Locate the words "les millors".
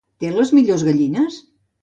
0.37-0.87